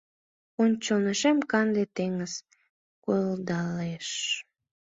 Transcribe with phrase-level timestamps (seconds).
[0.61, 2.33] Ончылно шем-канде теҥыз
[3.03, 4.09] койылдалеш.